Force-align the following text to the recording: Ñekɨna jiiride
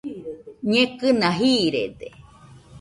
Ñekɨna 0.71 1.29
jiiride 1.39 2.07